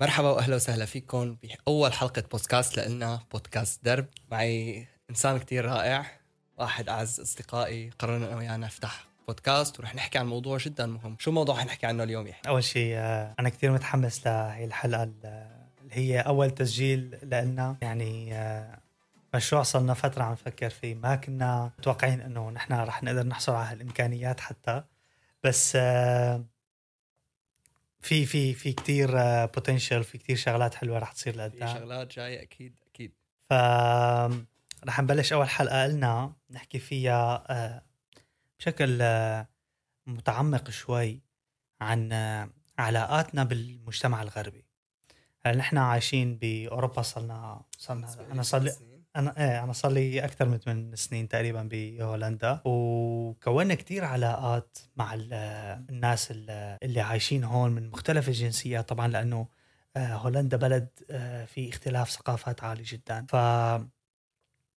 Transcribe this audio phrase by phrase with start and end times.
[0.00, 4.06] مرحبا وأهلا وسهلا فيكم بأول حلقة بودكاست لنا بودكاست درب.
[4.30, 6.06] معي إنسان كتير رائع
[6.58, 11.16] واحد أعز أصدقائي قررنا أنا وياه نفتح بودكاست ورح نحكي عن موضوع جدا مهم.
[11.18, 15.02] شو الموضوع رح نحكي عنه اليوم يحيى أول شيء آه، أنا كثير متحمس لهي الحلقة
[15.02, 15.48] اللي
[15.90, 17.76] هي أول تسجيل لنا.
[17.82, 18.78] يعني آه،
[19.34, 20.94] مشروع صرنا فترة عم نفكر فيه.
[20.94, 24.82] ما كنا متوقعين إنه نحن رح نقدر نحصل على هالإمكانيات حتى.
[25.44, 26.44] بس آه،
[28.00, 29.10] في في في كثير
[29.46, 33.12] بوتنشل في كثير شغلات حلوة رح تصير لقدام في شغلات جاية أكيد أكيد.
[33.50, 33.52] ف
[34.84, 37.82] رح نبلش أول حلقة لنا نحكي فيها
[38.58, 39.02] بشكل
[40.06, 41.22] متعمق شوي
[41.80, 42.12] عن
[42.78, 44.64] علاقاتنا بالمجتمع الغربي.
[45.46, 50.48] هلا نحن عايشين بأوروبا صرنا صرنا أنا صار لي أنا إيه أنا صار لي أكثر
[50.48, 52.60] من 8 سنين تقريبا بهولندا.
[52.64, 56.28] وكونا كثير علاقات مع الناس
[56.82, 59.48] اللي عايشين هون من مختلف الجنسيات طبعا لأنه
[59.96, 63.26] آه، هولندا بلد آه، في اختلاف ثقافات عالي جدا.
[63.28, 63.36] ف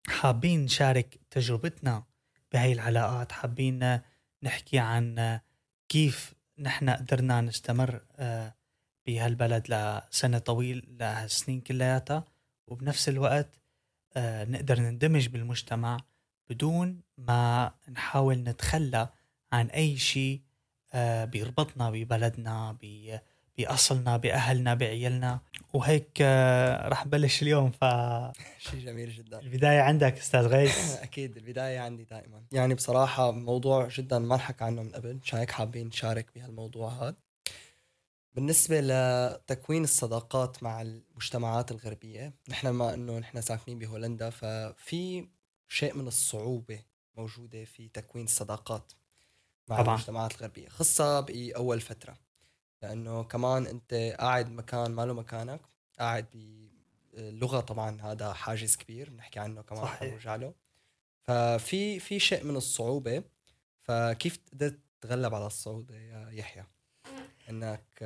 [0.08, 2.04] حابين نشارك تجربتنا
[2.52, 3.32] بهي العلاقات.
[3.32, 4.00] حابين
[4.42, 5.40] نحكي عن
[5.88, 8.54] كيف نحن قدرنا نستمر آه،
[9.06, 12.24] بهالبلد لسنة طويل لسنين كلياتها.
[12.68, 13.61] وبنفس الوقت
[14.16, 15.96] نقدر نندمج بالمجتمع
[16.50, 19.08] بدون ما نحاول نتخلى
[19.52, 20.40] عن أي شيء
[20.94, 22.76] آه، بيربطنا ببلدنا
[23.58, 25.40] بأصلنا بأهلنا بعيالنا.
[25.74, 27.84] وهيك آه، رح نبلش اليوم ف
[28.70, 29.40] شيء جميل جدا.
[29.40, 30.96] البداية عندك أستاذ غيث.
[31.02, 32.42] أكيد البداية عندي دائما.
[32.52, 37.16] يعني بصراحة موضوع جدا ما نحكى عنه من قبل مشان هيك حابين نشارك بهالموضوع هذا
[38.34, 45.28] بالنسبة لتكوين الصداقات مع المجتمعات الغربية نحن ما إنه نحن ساكنين بهولندا ففي
[45.68, 46.84] شيء من الصعوبة
[47.16, 48.92] موجودة في تكوين الصداقات
[49.68, 49.94] مع طبعا.
[49.94, 52.18] المجتمعات الغربية خاصة بأول فترة.
[52.82, 55.60] لأنه كمان أنت قاعد مكان ما له مكانك
[55.98, 60.12] قاعد باللغة طبعا هذا حاجز كبير بنحكي عنه كمان صحيح.
[60.12, 60.54] نرجع له.
[61.22, 63.24] ففي في شيء من الصعوبة
[63.82, 66.66] فكيف قدرت تتغلب على الصعوبة يا يحيى؟
[67.52, 68.02] إنك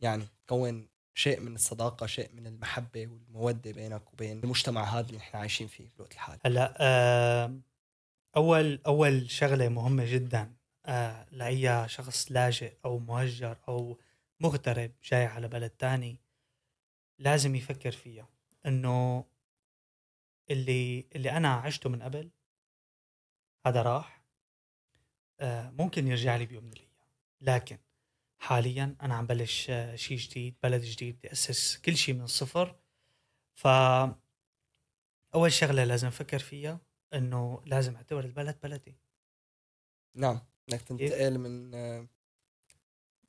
[0.00, 5.36] يعني تكون شيء من الصداقة شيء من المحبة والمودة بينك وبين المجتمع هذا اللي نحن
[5.36, 6.40] عايشين فيه بالوقت الحالي.
[6.46, 7.62] هلأ
[8.36, 10.54] أول أول شغلة مهمة جدا
[10.86, 13.98] آه لأي شخص لاجئ أو مهجر أو
[14.40, 16.16] مغترب جاي على بلد تاني
[17.18, 18.28] لازم يفكر فيها.
[18.66, 19.24] إنه
[20.50, 22.30] اللي اللي أنا عشته من قبل
[23.66, 24.22] هذا راح
[25.40, 26.88] آه ممكن يرجع لي بيوم من الأيام.
[27.40, 27.78] لكن
[28.38, 32.76] حاليا أنا عم بلش آه شيء جديد بلد جديد بدي أسس كل شيء من الصفر.
[33.54, 33.66] ف
[35.34, 36.80] أول شغلة لازم أفكر فيها
[37.14, 38.96] إنه لازم أعتبر البلد بلدي.
[40.14, 40.40] نعم
[40.72, 41.70] إنك تنتقل من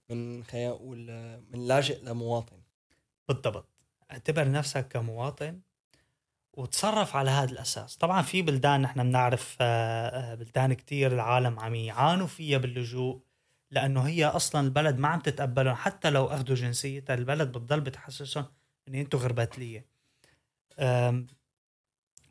[0.10, 1.00] من خلينا نقول
[1.50, 2.62] من لاجئ لمواطن.
[3.28, 3.70] بالضبط.
[4.12, 5.62] اعتبر نفسك كمواطن
[6.54, 7.98] وتصرف على هذا الأساس.
[7.98, 13.29] طبعا في بلدان نحن بنعرف آه، آه، بلدان كتير العالم عم يعانوا فيها باللجوء.
[13.72, 18.46] لأنه هي أصلا البلد ما عم تتقبلهم حتى لو أخذوا جنسيتها البلد بتضل بتحسسهم
[18.88, 19.86] إن أنتم غربتلية.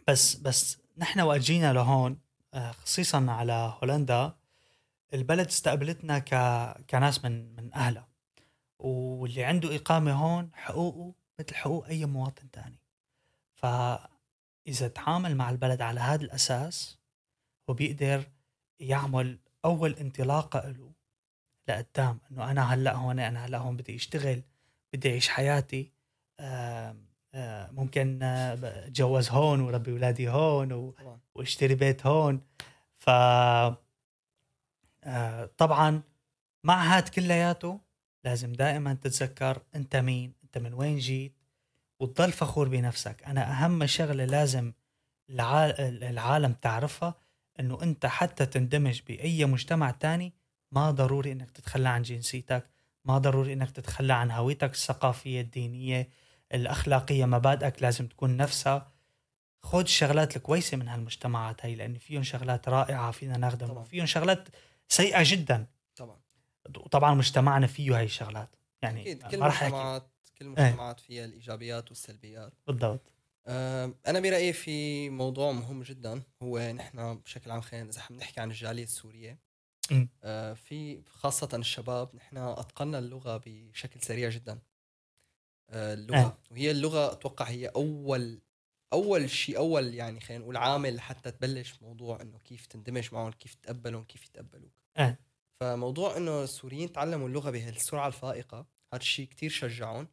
[0.08, 2.18] بس بس نحن وقت جينا لهون
[2.54, 4.36] آه، خصيصا على هولندا
[5.14, 6.34] البلد استقبلتنا ك...
[6.90, 8.08] كناس من من أهلها.
[8.78, 12.80] واللي عنده إقامة هون حقوقه مثل حقوق أي مواطن تاني.
[13.54, 16.98] فإذا تعامل مع البلد على هذا الأساس
[17.70, 18.28] هو بيقدر
[18.80, 20.87] يعمل أول انطلاقة له
[21.68, 24.42] لقدام إنه أنا هلأ هون أنا هلأ هون بدي أشتغل
[24.92, 25.92] بدي أعيش حياتي.
[27.72, 30.92] ممكن اتجوز هون وربي أولادي هون
[31.34, 32.40] وأشتري بيت هون.
[32.96, 33.10] ف
[35.04, 36.02] آه، طبعا
[36.64, 37.80] مع هاد كلياته
[38.24, 41.32] لازم دائما تتذكر أنت مين أنت من وين جيت
[42.00, 43.22] وتضل فخور بنفسك.
[43.22, 44.72] أنا أهم شغلة لازم
[45.30, 47.14] العالم تعرفها
[47.60, 50.32] إنه أنت حتى تندمج بأي مجتمع تاني
[50.72, 52.70] ما ضروري إنك تتخلى عن جنسيتك
[53.04, 56.08] ما ضروري إنك تتخلى عن هويتك الثقافية الدينية
[56.54, 58.92] الأخلاقية مبادئك لازم تكون نفسها.
[59.62, 64.48] خذ الشغلات الكويسه من هالمجتمعات هي لأن فيهم شغلات رائعة فينا نخدم وفيهم شغلات
[64.88, 65.66] سيئة جدا.
[65.96, 66.20] طبعا.
[66.76, 68.56] وطبعا مجتمعنا فيه هاي الشغلات.
[68.82, 69.22] يعني أكيد.
[69.22, 72.52] كل المجتمعات كل المجتمعات فيها الإيجابيات والسلبيات.
[72.66, 73.12] بالضبط.
[74.06, 78.84] أنا برأيي في موضوع مهم جدا هو نحن بشكل عام خلينا إذا بنحكي عن الجالية
[78.84, 79.38] السورية.
[80.54, 84.58] في خاصة الشباب نحن اتقنا اللغة بشكل سريع جدا.
[85.70, 86.18] آه اللغة.
[86.18, 86.38] أه.
[86.50, 88.40] وهي اللغة أتوقع هي أول
[88.92, 93.54] أول شيء أول يعني خلينا نقول عامل حتى تبلش موضوع إنه كيف تندمج معهم كيف
[93.54, 94.72] تتقبلهم كيف يتقبلوك.
[94.96, 95.18] أه.
[95.60, 98.58] فموضوع إنه السوريين تعلموا اللغة بهالسرعة الفائقة
[98.92, 100.08] هذا الشيء كثير شجعهم.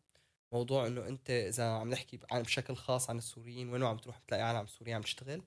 [0.54, 4.44] موضوع إنه أنت إذا عم نحكي عن بشكل خاص عن السوريين وين عم تروح؟ بتلاقي
[4.44, 5.42] عالم سوريا عم تشتغل.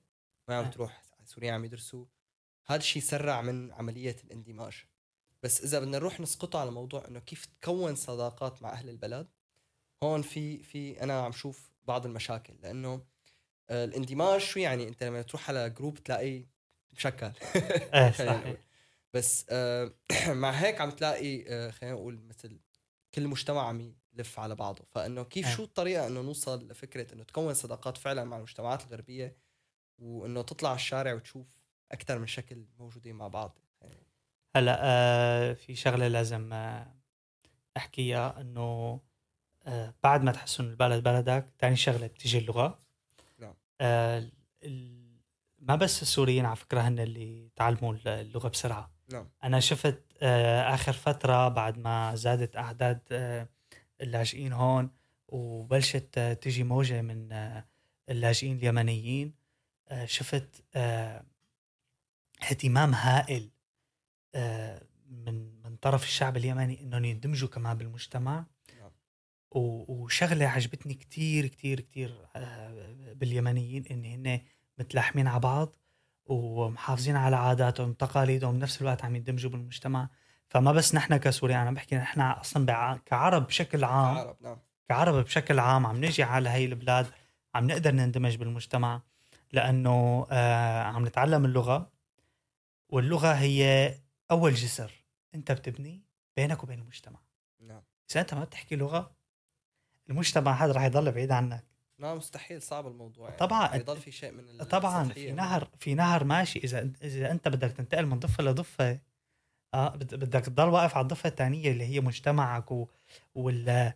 [0.47, 0.69] وين عم آه.
[0.69, 2.05] تروح؟ سوريا عم يدرسوا.
[2.69, 4.85] هذا الشيء سرع من عملية الاندماج.
[5.43, 9.27] بس إذا بدنا نروح نسقطه على موضوع إنه كيف تكون صداقات مع أهل البلد
[10.03, 12.53] هون في في أنا عم شوف بعض المشاكل.
[12.63, 13.05] لأنه
[13.69, 16.45] آه، الاندماج شو يعني؟ أنت لما تروح على group تلاقي
[16.93, 17.31] مشكل
[17.93, 18.31] إيه صحيح.
[18.45, 18.57] نقول.
[19.13, 19.93] بس آه،
[20.27, 22.59] مع هيك عم تلاقي آه، خلينا نقول مثل
[23.13, 24.85] كل مجتمع عم يلف على بعضه.
[24.91, 25.55] فإنه كيف آه.
[25.55, 29.37] شو الطريقة إنه نوصل لفكرة إنه تكون صداقات فعلا مع المجتمعات الغربية
[29.99, 31.58] وإنه تطلع على الشارع وتشوف
[31.91, 33.57] أكثر من شكل موجودين مع بعض.
[34.55, 36.95] هلا آه في شغلة لازم آه
[37.77, 38.99] أحكيها إنه
[39.67, 42.79] آه بعد ما تحس انه البلد بلدك ثاني شغلة بتيجي اللغة.
[43.39, 43.53] نعم.
[43.81, 44.29] آه
[45.59, 48.91] ما بس السوريين على فكرة هن اللي تعلموا اللغة بسرعة.
[49.11, 49.29] نعم.
[49.43, 53.47] أنا شفت آه آخر فترة بعد ما زادت أعداد آه
[54.01, 54.91] اللاجئين هون
[55.27, 57.65] وبلشت آه تجي موجة من آه
[58.09, 59.33] اللاجئين اليمنيين.
[59.87, 61.23] آه شفت آه
[62.41, 63.49] اهتمام هائل
[64.35, 68.45] آه من من طرف الشعب اليمني إنهم يندمجوا كمان بالمجتمع.
[68.79, 68.91] نعم.
[69.51, 74.41] وشغلة عجبتني كتير كتير كتير آه، باليمنيين إن هن
[74.77, 75.75] متلاحمين على بعض
[76.25, 80.09] ومحافظين على عاداتهم وتقاليدهم بنفس الوقت عم يندمجوا بالمجتمع.
[80.47, 84.17] فما بس نحن كسوريان أنا بحكي نحن أصلا كعرب بشكل عام.
[84.17, 84.57] عرب نعم.
[84.89, 87.07] كعرب بشكل عام عم نجي على هاي البلاد
[87.55, 89.01] عم نقدر نندمج بالمجتمع
[89.53, 91.98] لأنه آه عم نتعلم اللغة.
[92.89, 93.93] واللغة هي
[94.31, 94.91] أول جسر
[95.35, 96.01] أنت بتبني
[96.37, 97.19] بينك وبين المجتمع
[97.59, 97.81] نعم
[98.11, 99.11] إذا أنت ما بتحكي لغة
[100.09, 101.65] المجتمع هذا رح يضل بعيد عنك
[101.99, 103.39] نعم مستحيل صعب الموضوع يعني.
[103.39, 103.75] طبعاً.
[103.75, 105.03] يضل في شيء من طبعا.
[105.09, 108.99] في نهر في نهر ماشي إذا إذا أنت بدك تنتقل من ضفة لضفة
[109.73, 112.87] آه بد- بدك تضل واقف على الضفة الثانية اللي هي مجتمعك و
[113.35, 113.93] وال آه،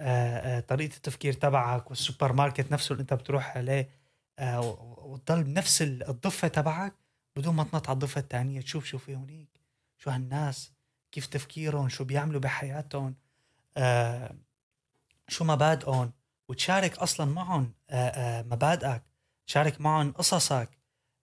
[0.00, 3.88] آه، طريقة التفكير تبعك والسوبر ماركت نفسه اللي أنت بتروح عليه
[4.38, 4.60] آه،
[5.06, 6.94] وتضل بنفس ال- الضفة تبعك
[7.36, 9.60] بدون ما تنط على الضفة الثانية تشوف شو في هونيك
[9.98, 10.72] شو هالناس
[11.12, 13.16] كيف تفكيرهم شو بيعملوا بحياتهم
[13.76, 14.36] آه،
[15.28, 16.12] شو مبادئهم
[16.48, 19.02] وتشارك أصلا معهم آه، آه، مبادئك
[19.46, 20.78] تشارك معهم قصصك.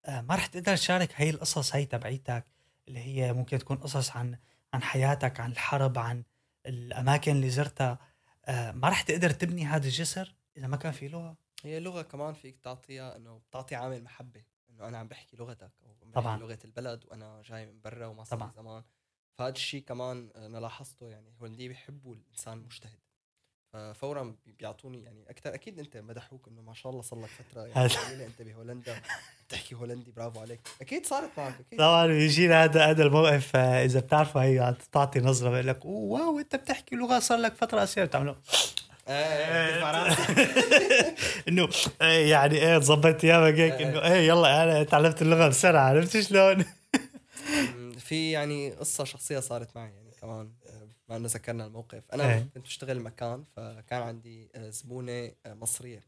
[0.06, 2.46] آه، ما رح تقدر تشارك هي القصص هي تبعيتك
[2.88, 4.38] اللي هي ممكن تكون قصص عن
[4.74, 6.24] عن حياتك عن الحرب عن
[6.66, 8.00] الأماكن اللي زرتها.
[8.46, 11.38] آه، ما رح تقدر تبني هذا الجسر إذا ما كان في لغة.
[11.64, 15.72] هي اللغة كمان فيك تعطيها إنه بتعطي عامل محبة إنه أنا عم بحكي لغتك.
[16.14, 16.36] طبعاً.
[16.38, 18.52] بحكي لغة البلد وأنا جاي من برا وما صار طبعاً.
[18.56, 18.84] زمان.
[19.38, 23.00] فهذا الشيء كمان أنا لاحظته يعني الهولنديه بيحبوا الإنسان المجتهد.
[23.74, 27.62] ففورا بي- بيعطوني يعني أكثر أكيد أنت مدحوك إنه ما شاء الله صار لك فترة
[27.66, 29.02] يعني أنت بهولندا
[29.48, 30.60] بتحكي هولندي برافو عليك.
[30.82, 31.80] أكيد صارت معك أكيد.
[31.80, 36.56] طبعا بيجينا هذا هذا الموقف إذا بتعرفوا هي تعطي نظرة بيقول لك "أوه، واو أنت
[36.56, 38.36] بتحكي لغة صار لك فترة قصيره بتعملوا
[39.08, 40.38] إيه، بترفع راسك.
[41.48, 41.70] إنه
[42.02, 46.66] إيه يعني إيه تظبط ايامك هيك إنه إيه يلا أنا تعلمت اللغة بسرعة عرفت شلون؟
[47.50, 52.34] أمم، في يعني قصة شخصية صارت معي يعني كمان آه، ما انه ذكرنا الموقف أنا
[52.34, 52.40] إيه.
[52.40, 56.04] كنت بشتغل مكان فكان عندي آه، زبونة آه، مصرية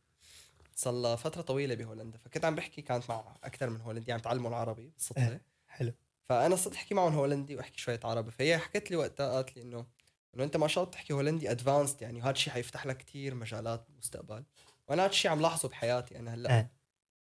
[0.75, 4.49] صار لها فترة طويلة بهولندا فكنت عم بحكي كانت مع أكثر من هولندي عم تعلموا
[4.49, 5.41] العربي بالصدفة إيه.
[5.67, 5.93] حلو.
[6.29, 9.85] فأنا صرت أحكي معهم هولندي وأحكي شوية عربي فهي حكت لي وقتها قالت لي إنه
[10.35, 13.87] انه انت ما شاء الله بتحكي هولندي ادفانسد يعني وهذا الشيء حيفتح لك كثير مجالات
[13.87, 14.43] بالمستقبل
[14.87, 16.55] وأنا هذا الشيء عم لاحظه بحياتي أنا هلأ.
[16.55, 16.73] إيه.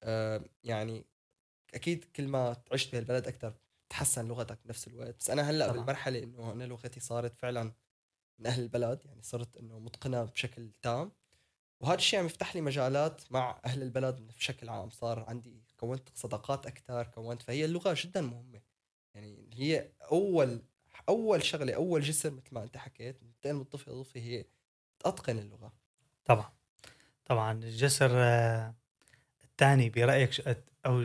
[0.02, 1.06] آه يعني
[1.74, 3.54] أكيد كل ما عشت بهالبلد أكثر
[3.88, 5.16] تحسن لغتك بنفس الوقت.
[5.18, 5.76] بس أنا هلأ طبعاً.
[5.78, 7.72] بالمرحلة إنه أنا لغتي صارت فعلا
[8.38, 11.12] من أهل البلد يعني صرت إنه متقنة بشكل تام.
[11.80, 14.90] وهذا الشيء عم يفتح لي مجالات مع أهل البلد بشكل عام.
[14.90, 18.62] صار عندي كونت صداقات أكثر كونت فهي اللغة جدا مهمة.
[19.14, 20.62] يعني هي أول
[21.08, 24.44] أول شغلة أول جسر مثل ما أنت حكيت ننتقل من ضفة لضفة هي
[24.98, 25.72] تتقن اللغة.
[26.24, 26.52] طبعا.
[27.24, 28.74] طبعا الجسر آه،
[29.44, 31.04] الثاني برأيك أو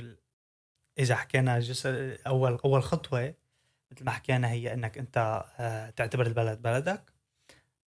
[1.00, 3.34] إذا حكينا الجسر أول أول خطوة
[3.92, 7.14] مثل ما حكينا هي إنك أنت آه، تعتبر البلد بلدك.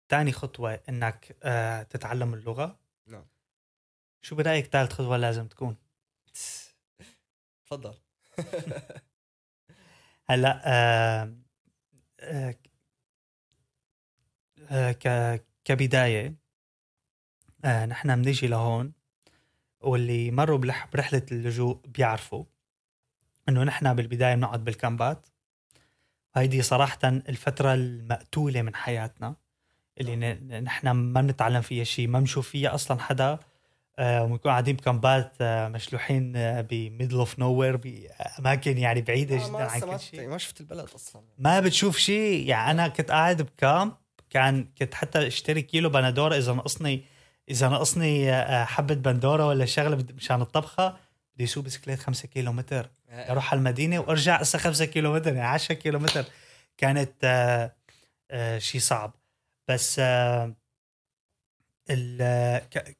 [0.09, 2.79] ثاني خطوة إنك آه، تتعلم اللغة.
[3.07, 3.27] نعم.
[4.23, 5.77] شو برأيك ثالث خطوة لازم تكون؟
[7.67, 7.95] تفضل.
[10.31, 11.35] هلأ آه،
[15.65, 16.35] كبداية
[17.65, 18.93] آه، نحن بنيجي لهون
[19.81, 20.59] واللي مروا
[20.93, 22.45] برحلة اللجوء بيعرفوا
[23.49, 25.27] إنه نحن بالبداية بنقعد بالكامبات.
[26.35, 29.37] هيدي صراحة الفترة المقتولة من حياتنا
[30.01, 33.39] اللي نحن ما بنتعلم فيها شيء ما بنشوف فيها أصلا حدا آه،
[34.01, 39.65] وبنكون قاعدين بكامبات آه، مشلوحين ب middle of nowhere باماكن يعني بعيدة آه، جدا ما
[39.65, 40.29] عن كل شيء.
[40.29, 41.23] ما شفت البلد أصلا.
[41.39, 42.47] ما بتشوف شيء.
[42.49, 43.93] يعني أنا كنت قاعد ب camp
[44.31, 47.05] كان كنت حتى أشتري كيلو بندورة إذا نقصني
[47.51, 50.97] إذا نقصني آه، حبة بندورة ولا شغلة مشان الطبخة
[51.35, 55.47] بدي أسوق بسكليت 5 كيلو متر أروح على المدينة وأرجع هسه 5 كيلو متر يعني
[55.49, 56.25] 10 كيلو متر.
[56.79, 57.73] كانت آه
[58.31, 59.13] آه شيء صعب.
[59.69, 60.55] بس آه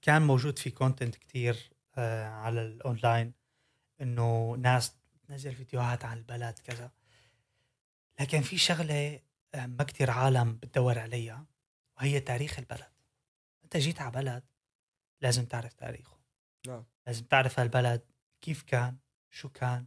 [0.03, 3.33] كان موجود في content كتير آه على الاونلاين
[4.01, 4.93] إنه ناس
[5.29, 6.91] تنزل فيديوهات عن البلد كذا.
[8.21, 9.21] لكن في شغلة
[9.55, 11.47] آه، ما كتير عالم بتدور عليها
[11.97, 12.93] وهي تاريخ البلد.
[13.65, 14.45] أنت جيت على بلد
[15.21, 16.17] لازم تعرف تاريخه.
[16.67, 16.85] نعم.
[17.07, 18.03] لازم تعرف هالبلد
[18.41, 18.97] كيف كان
[19.31, 19.87] شو كان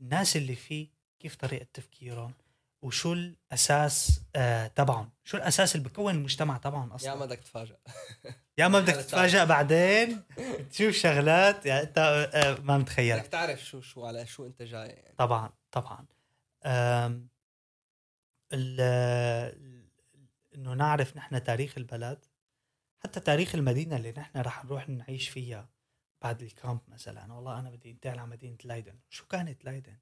[0.00, 2.32] الناس اللي فيه كيف طريقة تفكيرهم.
[2.82, 7.76] وشو الأساس آه تبعهم؟ شو الأساس اللي بكون المجتمع تبعهم أصلا؟ يا ما بدك تفاجئ
[8.58, 10.22] يا ما بدك تتفاجئ بعدين.
[10.70, 11.98] تشوف شغلات يعني أنت
[12.34, 13.18] آه، ما متخيلها.
[13.18, 15.14] بدك تعرف شو شو على شو أنت جاي يعني.
[15.18, 16.06] طبعا طبعا.
[20.54, 22.24] إنه نعرف نحن تاريخ البلد.
[23.04, 25.68] حتى تاريخ المدينة اللي نحن رح نروح نعيش فيها
[26.22, 27.32] بعد الكامب مثلا.
[27.32, 29.98] والله أنا بدي أنتقل على مدينة لايدن شو كانت لايدن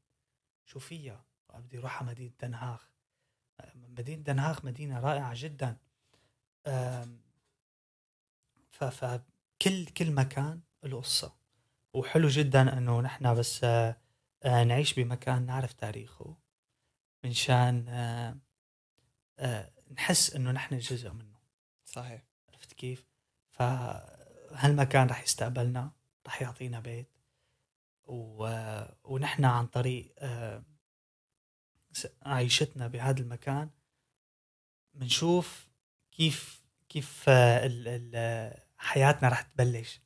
[0.65, 1.25] شو فيها؟
[1.55, 2.91] بدي أروح على مدينة دنهاخ
[3.75, 5.77] مدينة دنهاخ مدينة رائعة جدا.
[8.71, 11.37] فكل كل مكان له قصة.
[11.95, 13.67] وحلو جدا إنه نحن بس
[14.45, 16.37] نعيش بمكان نعرف تاريخه.
[17.25, 17.89] من شان
[19.39, 21.39] آه، نحس إنه نحن جزء منه.
[21.85, 22.23] صحيح.
[22.49, 23.07] عرفت كيف؟
[23.51, 25.91] فهالمكان رح يستقبلنا
[26.27, 27.11] رح يعطينا بيت.
[28.05, 28.51] و...
[29.05, 30.15] ونحن عن طريق
[32.23, 33.71] عيشتنا بهذا المكان
[34.95, 35.69] بنشوف
[36.13, 37.89] كيف كيف آه، ال...
[37.89, 38.67] ال...
[38.79, 40.01] حياتنا رح تبلش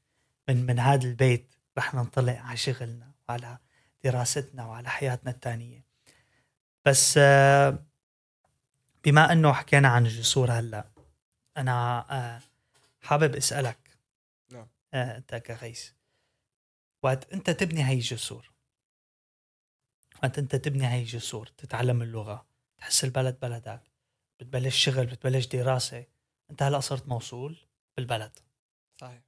[0.48, 3.58] من من هذا البيت رح ننطلق على شغلنا وعلى
[4.04, 5.84] دراستنا وعلى حياتنا التانية
[6.84, 7.84] بس آه،
[9.04, 10.90] بما إنه حكينا عن الجسور هلأ
[11.56, 12.40] أنا آه،
[13.00, 13.98] حابب أسألك
[14.52, 14.68] نعم.
[14.94, 15.94] آه، أنت كغيس
[17.02, 18.49] وقت أنت تبني هاي الجسور
[20.22, 22.46] وقت أنت تبني هاي الجسور تتعلم اللغة
[22.78, 23.82] تحس البلد بلدك
[24.40, 26.04] بتبلش شغل بتبلش دراسة.
[26.50, 27.58] أنت هلأ صرت موصول
[27.96, 28.38] بالبلد.
[29.00, 29.22] صحيح.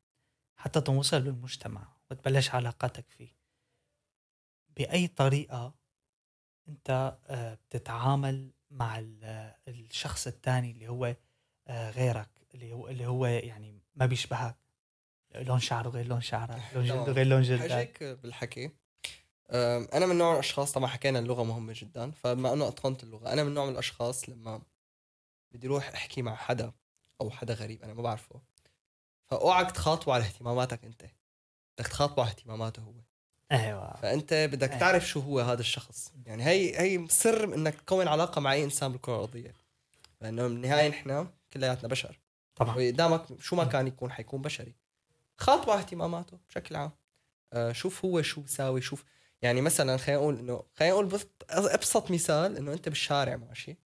[0.57, 3.37] حتى توصل بالمجتمع وتبلش علاقاتك فيه.
[4.77, 5.75] بأي طريقة
[6.69, 11.17] أنت آه، بتتعامل مع ال- الشخص الثاني اللي هو
[11.69, 14.57] آه، غيرك اللي هو اللي هو يعني ما بيشبهك.
[15.35, 16.85] لون شعره غير لون شعرك لون.
[16.85, 17.71] جلده غير لون جلدك.
[17.73, 18.71] حاجيك بالحكي
[19.53, 23.33] أنا من نوع الأشخاص طبعا حكينا اللغة مهمة جدا فبما انه أتقنت اللغة.
[23.33, 24.63] أنا من نوع من الأشخاص لما
[25.53, 26.73] بدي أروح أحكي مع حدا
[27.21, 28.41] أو حدا غريب أنا ما بعرفه
[29.27, 31.03] فأوعك تخاطبه على اهتماماتك أنت.
[31.79, 32.93] بدك تخاطبه على اهتماماته هو.
[33.53, 33.97] أيوه.
[33.97, 34.79] فأنت بدك إيه.
[34.79, 36.13] تعرف شو هو هذا الشخص.
[36.27, 39.55] يعني هي هي سر إنك تكون علاقة مع أي إنسان بالكرة الأرضية.
[40.21, 42.21] لأنه بالنهايه نحن كلياتنا بشر.
[42.55, 42.77] طبعا.
[42.77, 44.75] وقدامك شو ما كان يكون حيكون بشري.
[45.39, 46.91] خاطبه على اهتماماته بشكل عام.
[47.53, 49.05] آه شوف هو شو بيساوي شوف
[49.43, 53.77] يعني مثلا خلينا نقول إنه خلينا نقول بس- أبسط مثال إنه أنت بالشارع ماشي.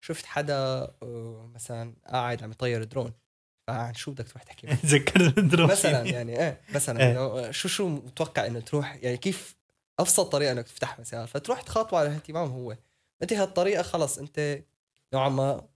[0.00, 0.54] شفت حدا
[1.02, 3.12] آه مثلا قاعد عم يطير درون.
[3.66, 7.10] فعن شو بدك تروح تحكي معه؟ تذكرت الدروس مثلا يعني إيه مثلا إيه.
[7.12, 9.56] إنه شو شو متوقع إنه تروح؟ يعني كيف
[9.98, 12.76] أبسط طريقة إنك تفتح مسار فتروح تخاطبه على الاهتمام هو.
[13.22, 14.62] أنت هالطريقة خلص أنت
[15.14, 15.68] نوعا ما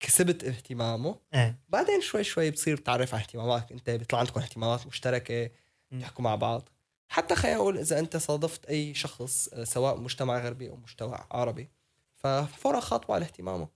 [0.00, 1.18] كسبت اهتمامه.
[1.34, 1.58] إيه.
[1.68, 3.72] بعدين شوي شوي بتصير تعرف على اهتماماتك.
[3.72, 5.50] أنت بيطلع عندكم اهتمامات مشتركة
[5.90, 6.00] مم.
[6.00, 6.68] تحكوا مع بعض.
[7.12, 11.70] حتى خلينا نقول إذا أنت صادفت أي شخص آه، سواء مجتمع غربي أو مجتمع عربي
[12.14, 13.68] ففورا خاطبه على اهتمامه.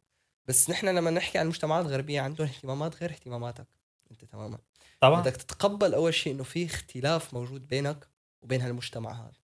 [0.47, 3.67] بس نحن لما نحكي عن مجتمعات غربيه عندهم اهتمامات غير اهتماماتك.
[4.11, 4.59] أنت تماما.
[5.01, 5.21] طبعا.
[5.21, 8.09] بدك تتقبل أول شيء إنه في اختلاف موجود بينك
[8.43, 9.41] وبين هالمجتمع هذا.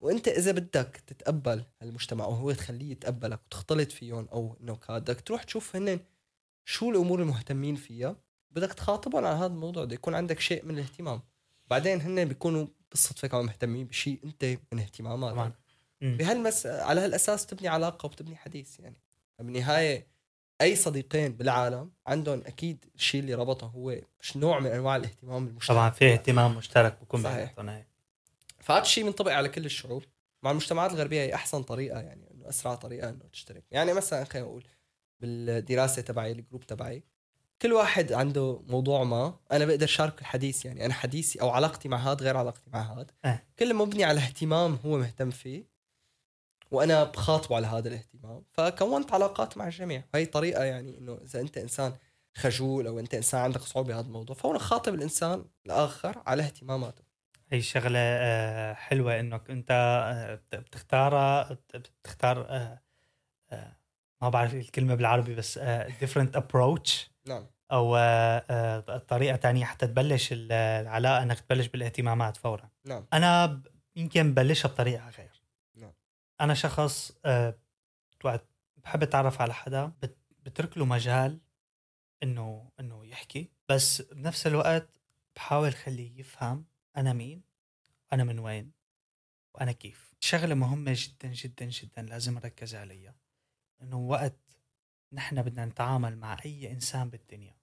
[0.00, 5.42] وأنت إذا بدك تتقبل هالمجتمع أو هو تخليه يتقبلك وتختلط فيهم أو إنه بدك تروح
[5.42, 6.00] تشوف هن
[6.64, 8.16] شو الأمور المهتمين فيها
[8.50, 11.22] بدك تخاطبهم على هذا الموضوع بده يكون عندك شيء من الاهتمام.
[11.66, 15.52] بعدين هن بيكونوا بالصدفه كمان مهتمين بشيء أنت من اهتماماتك طبعا.
[16.00, 18.96] بهالمس على هالأساس تبني علاقة وبتبني حديث يعني
[19.38, 20.06] بالنهاية
[20.60, 25.76] أي صديقين بالعالم عندهم أكيد الشيء اللي ربطهم هو مش نوع من أنواع الاهتمام المشترك
[25.76, 27.36] طبعا في اهتمام مشترك بكون صحيح.
[27.36, 27.88] بيناتهم إيه.
[28.58, 30.04] فهذا الشيء منطبق على كل الشعوب
[30.42, 34.48] مع المجتمعات الغربية هي أحسن طريقة يعني إنه أسرع طريقة إنه تشترك يعني مثلا خلينا
[34.48, 34.64] نقول
[35.20, 37.04] بالدراسة تبعي الجروب تبعي
[37.62, 39.36] كل واحد عنده موضوع ما.
[39.52, 43.06] أنا بقدر شارك الحديث يعني أنا حديثي أو علاقتي مع هذا غير علاقتي مع هذا
[43.24, 43.46] إيه.
[43.58, 45.64] كل مبني على اهتمام هو مهتم فيه
[46.70, 48.42] وأنا بخاطبه على هذا الاهتمام.
[48.52, 50.02] فكونت علاقات مع الجميع.
[50.14, 51.92] هي طريقة يعني إنه إذا أنت إنسان
[52.36, 57.02] خجول أو أنت إنسان عندك صعوبة بهذا الموضوع فورا خاطب الإنسان الآخر على اهتماماته.
[57.52, 63.76] هي شغلة آه، حلوة إنك أنت آه، بت- بتختارها بت- بتختار آه،
[64.22, 65.58] ما بعرف الكلمة بالعربي بس
[66.00, 67.46] different approach نعم.
[67.72, 72.70] أو آه، آه، طريقة تانية حتى تبلش ال- العلاقة إنك تبلش بالاهتمامات فورا.
[72.84, 73.06] نعم.
[73.12, 73.62] أنا
[73.96, 75.42] يمكن ببلشها بطريقة غير.
[75.74, 75.92] نعم.
[76.40, 77.58] أنا شخص آه،
[78.24, 78.44] وقت
[78.76, 81.40] بحب أتعرف على حدا بت- بترك له مجال
[82.22, 83.50] إنه إنه يحكي.
[83.68, 85.00] بس بنفس الوقت
[85.36, 86.64] بحاول خليه يفهم
[86.96, 87.42] أنا مين
[88.12, 88.72] أنا من وين
[89.54, 90.14] وأنا كيف.
[90.20, 93.14] شغلة مهمة جدا جدا جدا لازم نركز عليها.
[93.82, 94.40] إنه وقت
[95.14, 97.56] نحن بدنا نتعامل مع أي إنسان بالدنيا.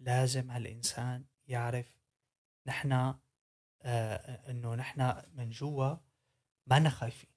[0.00, 1.86] لازم هالإنسان يعرف
[2.66, 2.92] نحن
[3.82, 5.96] آه إنه نحن من جوا
[6.66, 7.30] ما خايفين.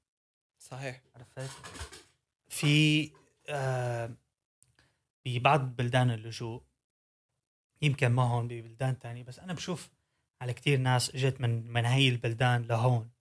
[0.60, 1.02] صحيح.
[1.16, 1.52] عرفت؟
[2.50, 3.12] في
[3.50, 4.16] آه
[5.26, 6.64] ببعض بلدان اللجوء
[7.82, 9.90] يمكن ما هون ببلدان تانية بس أنا بشوف
[10.42, 13.12] على كتير ناس إجت من من هي البلدان لهون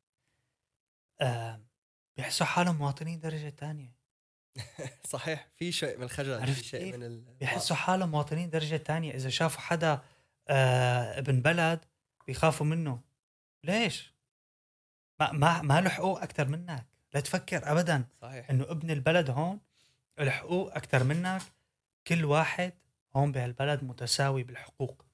[1.21, 1.61] آه
[2.17, 4.00] بيحسوا حالهم مواطنين درجة تانية.
[5.09, 7.21] صحيح في شيء من الخجل في شيء كيف؟ من ال...
[7.41, 9.15] بيحسوا حالهم مواطنين درجة تانية.
[9.15, 10.01] إذا شافوا حدا
[10.49, 11.81] آه ابن بلد
[12.27, 13.01] بيخافوا منه.
[13.65, 14.15] ليش؟
[15.21, 16.87] ما ما ما له حقوق أكثر منك.
[17.15, 18.51] لا تفكر أبدا صحيح.
[18.51, 19.61] إنه ابن البلد هون
[20.19, 21.43] له حقوق أكثر منك.
[22.07, 22.73] كل واحد
[23.17, 25.05] هون بهالبلد متساوي بالحقوق.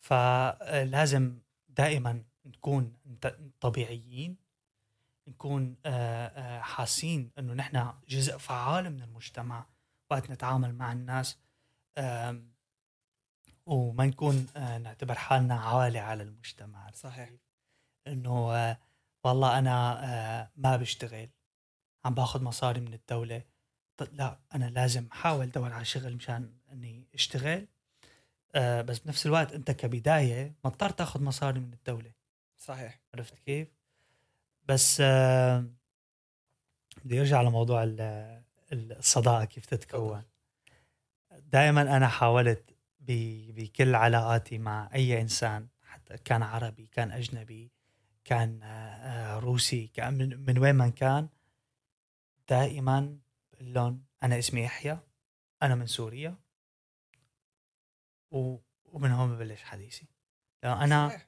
[0.00, 2.92] فلازم دائما نكون
[3.60, 4.36] طبيعيين.
[5.28, 9.66] نكون آه، آه، حاسين إنه نحن جزء فعال من المجتمع
[10.10, 11.38] وقت نتعامل مع الناس.
[13.66, 16.90] وما نكون آه، نعتبر حالنا عالي على المجتمع.
[16.90, 17.30] صحيح.
[18.06, 18.48] إنه
[19.24, 21.28] والله أنا ما بشتغل.
[22.04, 23.42] عم باخذ مصاري من الدولة.
[23.96, 27.66] ط- لا أنا لازم احاول أدور على شغل مشان إني أشتغل.
[28.56, 32.12] بس بنفس الوقت أنت كبداية مضطر تاخذ مصاري من الدولة.
[32.58, 33.00] صحيح.
[33.14, 33.77] عرفت كيف؟
[34.68, 35.64] بس آه،
[37.04, 40.22] بدي أرجع لموضوع ال- الصداقة كيف تتكون
[41.40, 47.72] دائما أنا حاولت بكل علاقاتي مع أي إنسان حتى كان عربي كان أجنبي
[48.24, 50.14] كان آه، آه، روسي كان
[50.46, 51.28] من, وين ما كان
[52.48, 53.18] دائما
[53.60, 54.98] لهم أنا اسمي يحيى
[55.62, 56.36] أنا من سوريا
[58.30, 60.06] ومن هون ببلش حديثي
[60.62, 61.27] لأنه أنا.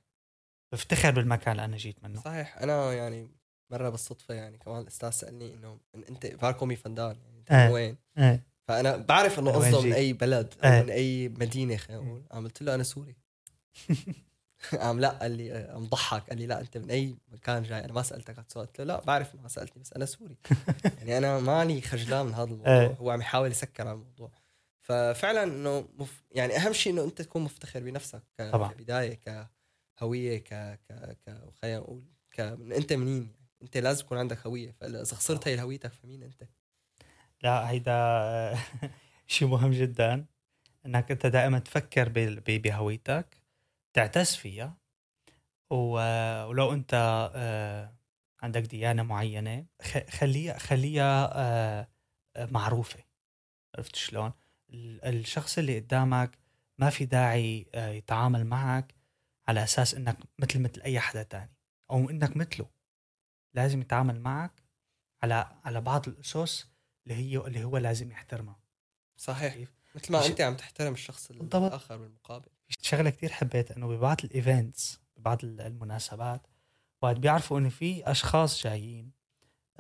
[0.73, 3.29] بفتخر بالمكان اللي أنا جيت منه صحيح أنا يعني
[3.71, 5.79] مرة بالصدفة يعني كمان الأستاذ سألني إنه
[6.09, 7.67] أنت waar kom je vandaan يعني أنت إيه.
[7.67, 10.83] من وين؟ إيه فأنا بعرف إنه وين قصده من؟ أي بلد أو إيه.
[10.83, 13.17] من أي مدينة خلينا نقول قام قلت له أنا سوري
[14.81, 17.93] قام لا قال لي قام ضحك قال لي لا أنت من أي مكان جاي أنا
[17.93, 20.37] ما سألتك هذا السؤال قلت له لا بعرف ما سألتني بس أنا سوري
[20.99, 22.97] يعني أنا ماني خجلان من هذا الموضوع إيه.
[23.01, 24.31] هو عم يحاول يسكر على الموضوع
[24.81, 26.23] ففعلا إنه مف...
[26.33, 28.43] يعني أهم شيء إنه أنت تكون مفتخر بنفسك ك...
[28.43, 28.73] طبعاً.
[28.73, 29.15] كبداية
[30.01, 30.49] كهويه ك
[30.89, 30.93] ك
[31.27, 32.41] ك خلينا نقول ك...
[32.41, 33.37] أنت منين؟ يعني.
[33.63, 36.49] أنت لازم يكون عندك هويه فاذا خسرت هي هويتك فمين أنت؟
[37.43, 38.59] لا هيدا
[39.27, 40.27] شيء مهم جدا
[40.87, 42.09] إنك أنت دائما تفكر
[42.47, 43.37] بهويتك
[43.93, 44.77] تعتز فيها.
[45.71, 46.95] ولو أنت
[47.35, 47.95] آه،
[48.43, 49.67] عندك ديانة معينة
[50.11, 51.89] خليها خليها آه،
[52.51, 53.05] معروفة.
[53.77, 54.33] عرفت شلون؟
[54.71, 56.39] ال- الشخص اللي قدامك
[56.79, 59.00] ما في داعي آه، يتعامل معك.
[59.51, 61.55] على أساس إنك مثل مثل أي حدا تاني
[61.91, 62.67] أو إنك مثله
[63.55, 64.63] لازم يتعامل معك
[65.23, 66.67] على على بعض الأسس
[67.07, 68.61] اللي هي اللي هو لازم يحترمها
[69.17, 71.55] صحيح كيف؟ مثل ما أنت عم تحترم الشخص بالضبط.
[71.55, 76.47] الآخر بالمقابل شغلة كتير حبيت إنه ببعض الايفنتس ببعض المناسبات
[77.03, 79.13] وقت بيعرفوا إنه في أشخاص جايين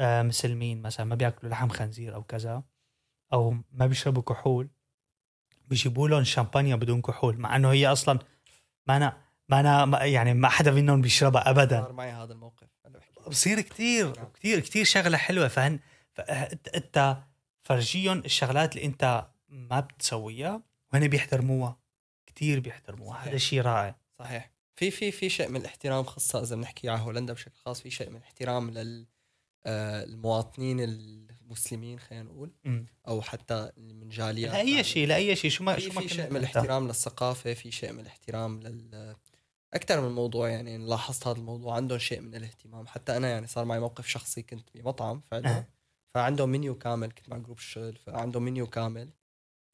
[0.00, 2.62] آه مسلمين مثلا ما بيأكلوا لحم خنزير أو كذا
[3.32, 4.70] أو ما بيشربوا كحول
[5.68, 8.18] بيجيبوا لهم شامبانيا بدون كحول مع إنه هي أصلا
[8.86, 12.68] ما أنا ما أنا ما يعني ما حدا منهم بيشربها ابدا صار معي هذا الموقف
[12.86, 14.28] أنا بصير كتير نعم.
[14.34, 15.78] كتير كتير شغلة حلوة فهن
[16.74, 17.16] انت
[17.62, 21.78] فرجيهم الشغلات اللي أنت ما بتسويها وهن بيحترموها
[22.26, 23.28] كتير بيحترموها.
[23.28, 27.32] هذا شيء رائع صحيح في في في شيء من الاحترام خاصة إذا بنحكي على هولندا
[27.32, 29.06] بشكل خاص في شيء من الاحترام لل
[29.66, 32.52] آه، المواطنين المسلمين خلينا نقول.
[33.08, 36.12] أو حتى من جاليات لأي شيء لأي شيء شو ما في, شو ما في كنت
[36.12, 36.36] شيء من.
[36.36, 39.16] الاحترام للثقافة في شيء من الاحترام لل
[39.74, 42.86] أكثر من موضوع يعني لاحظت هذا الموضوع عندهم شيء من الاهتمام.
[42.86, 45.64] حتى أنا يعني صار معي موقف شخصي كنت بمطعم فعلا.
[46.14, 49.10] فعندهم منيو كامل كنت مع جروب الشغل فعندهم منيو كامل.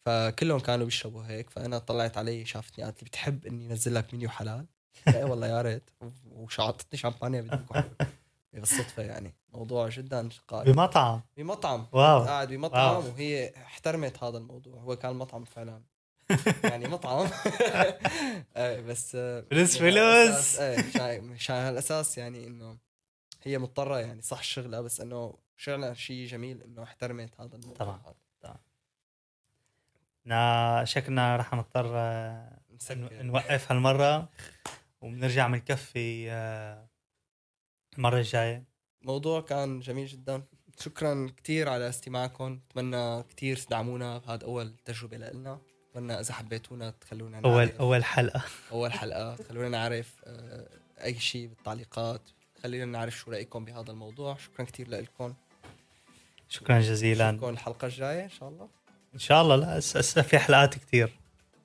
[0.07, 4.29] فكلهم كانوا بيشربوا هيك فأنا طلعت علي شافتني قالت لي بتحب إني انزل لك منيو
[4.29, 4.67] حلال؟
[5.07, 5.91] لا والله يا ريت.
[6.25, 7.85] وشعطتني شامبانيا كحول.
[8.53, 11.87] بالصدفه يعني موضوع جدا قائم بمطعم؟ بمطعم.
[11.93, 12.25] واو.
[12.25, 13.13] قاعد بمطعم واو.
[13.13, 14.81] وهي احترمت هذا الموضوع.
[14.81, 15.83] هو كان مطعم فعلا.
[16.65, 17.29] يعني مطعم
[18.57, 20.59] آه، بس آه، فلوس من فلوس.
[20.59, 22.79] إيه مشان- هالاساس يعني إنه
[23.43, 28.01] هي مضطرة يعني صح شغلها بس إنه شغلها شيء جميل إنه احترمت هذا الموضوع طبعاً.
[28.43, 28.57] طبعاً.
[30.25, 32.59] نا شكلنا رح نضطر آه،.
[33.13, 34.29] نوقف هالمرة
[35.01, 36.89] وبنرجع بنكفي آه،
[37.99, 38.65] المرة الجاية
[39.03, 40.43] الموضوع كان جميل جدا
[40.81, 45.61] شكرا كثير على استماعكم أتمنى كثير تدعمونا بهذا أول تجربة لنا
[45.97, 47.81] اتمنى إذا حبيتونا تخلونا اول نعرف.
[47.81, 48.43] أول حلقة.
[48.73, 49.37] أول حلقة.
[49.49, 50.69] خلونا نعرف آه،
[51.05, 52.21] أي شيء بالتعليقات.
[52.63, 54.37] خلينا نعرف شو رأيكم بهذا الموضوع.
[54.37, 55.35] شكرا كثير لكم
[56.49, 57.31] شكرا جزيلا.
[57.31, 58.69] نشوفكم الحلقة الجاية إن شاء الله.
[59.15, 59.57] إن شاء الله.
[59.57, 61.17] لا هسه في حلقات كثير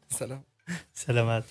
[0.10, 0.44] سلام.
[0.94, 1.44] سلامات.